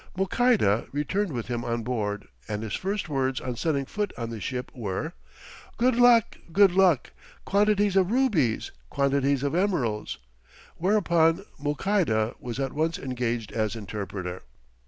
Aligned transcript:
Mouçaïda 0.17 0.87
returned 0.91 1.31
with 1.31 1.45
him 1.45 1.63
on 1.63 1.83
board, 1.83 2.27
and 2.47 2.63
his 2.63 2.73
first 2.73 3.07
words 3.07 3.39
on 3.39 3.55
setting 3.55 3.85
foot 3.85 4.11
on 4.17 4.31
the 4.31 4.41
ship 4.41 4.71
were 4.73 5.13
"Good 5.77 5.95
luck! 5.95 6.37
good 6.51 6.71
luck! 6.71 7.11
quantities 7.45 7.95
of 7.95 8.09
rubies, 8.09 8.71
quantities 8.89 9.43
of 9.43 9.53
emeralds!" 9.53 10.17
Whereupon, 10.77 11.45
Mouçaïda 11.63 12.33
was 12.39 12.59
at 12.59 12.73
once 12.73 12.97
engaged 12.97 13.51
as 13.51 13.75
interpreter. 13.75 14.41